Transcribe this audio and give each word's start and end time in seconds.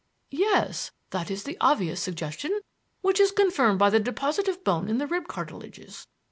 "Yes, 0.33 0.89
that 1.11 1.29
is 1.29 1.43
the 1.43 1.57
obvious 1.61 2.01
suggestion, 2.01 2.61
which 3.01 3.19
is 3.19 3.31
confirmed 3.31 3.77
by 3.77 3.91
the 3.91 3.99
deposit 3.99 4.47
of 4.47 4.63
bone 4.63 4.89
in 4.89 4.97
the 4.97 5.05
rib 5.05 5.27
cartilages. 5.27 6.07